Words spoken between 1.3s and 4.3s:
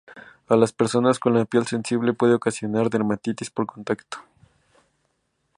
la piel sensible puede ocasionar dermatitis por contacto.